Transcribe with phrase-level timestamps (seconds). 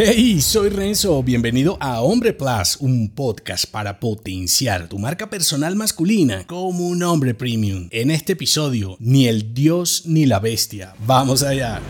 [0.00, 6.46] Hey, soy Renzo, bienvenido a Hombre Plus, un podcast para potenciar tu marca personal masculina
[6.46, 7.88] como un hombre premium.
[7.90, 10.94] En este episodio, ni el dios ni la bestia.
[11.04, 11.80] Vamos allá.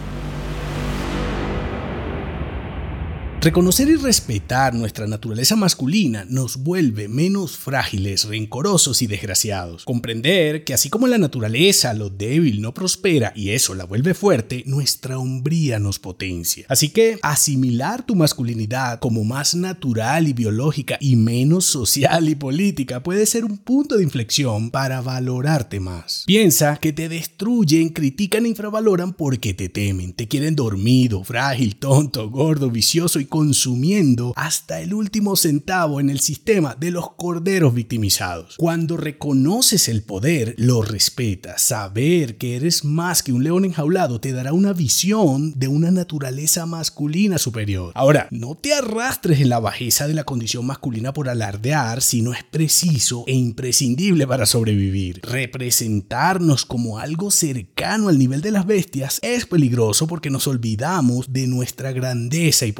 [3.40, 9.84] Reconocer y respetar nuestra naturaleza masculina nos vuelve menos frágiles, rencorosos y desgraciados.
[9.84, 14.64] Comprender que así como la naturaleza lo débil no prospera y eso la vuelve fuerte,
[14.66, 16.66] nuestra hombría nos potencia.
[16.68, 23.04] Así que asimilar tu masculinidad como más natural y biológica y menos social y política
[23.04, 26.24] puede ser un punto de inflexión para valorarte más.
[26.26, 32.28] Piensa que te destruyen, critican e infravaloran porque te temen, te quieren dormido, frágil, tonto,
[32.30, 38.56] gordo, vicioso y consumiendo hasta el último centavo en el sistema de los corderos victimizados.
[38.56, 41.62] Cuando reconoces el poder, lo respetas.
[41.62, 46.66] Saber que eres más que un león enjaulado te dará una visión de una naturaleza
[46.66, 47.92] masculina superior.
[47.94, 52.32] Ahora, no te arrastres en la bajeza de la condición masculina por alardear si no
[52.32, 55.20] es preciso e imprescindible para sobrevivir.
[55.22, 61.46] Representarnos como algo cercano al nivel de las bestias es peligroso porque nos olvidamos de
[61.46, 62.72] nuestra grandeza y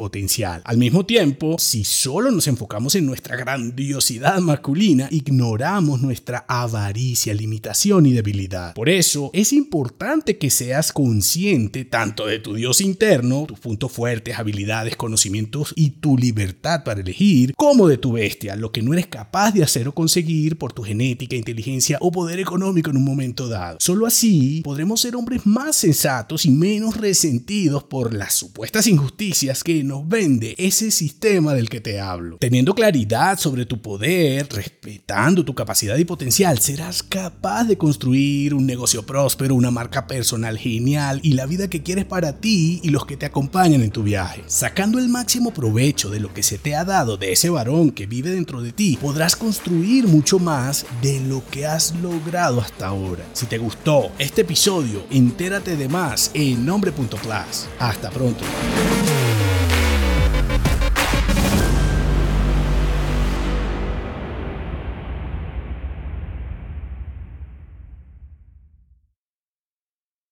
[0.45, 8.05] Al mismo tiempo, si solo nos enfocamos en nuestra grandiosidad masculina, ignoramos nuestra avaricia, limitación
[8.05, 8.73] y debilidad.
[8.73, 14.39] Por eso, es importante que seas consciente tanto de tu Dios interno, tus puntos fuertes,
[14.39, 19.07] habilidades, conocimientos y tu libertad para elegir, como de tu bestia, lo que no eres
[19.07, 23.49] capaz de hacer o conseguir por tu genética, inteligencia o poder económico en un momento
[23.49, 23.77] dado.
[23.81, 29.83] Solo así podremos ser hombres más sensatos y menos resentidos por las supuestas injusticias que
[29.83, 32.37] nos ven de ese sistema del que te hablo.
[32.37, 38.65] Teniendo claridad sobre tu poder, respetando tu capacidad y potencial, serás capaz de construir un
[38.65, 43.05] negocio próspero, una marca personal genial y la vida que quieres para ti y los
[43.05, 44.43] que te acompañan en tu viaje.
[44.45, 48.05] Sacando el máximo provecho de lo que se te ha dado de ese varón que
[48.05, 53.25] vive dentro de ti, podrás construir mucho más de lo que has logrado hasta ahora.
[53.33, 57.67] Si te gustó este episodio, entérate de más en nombre.plus.
[57.79, 58.43] Hasta pronto.